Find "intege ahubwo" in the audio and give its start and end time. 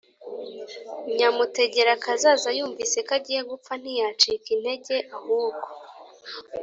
4.55-5.67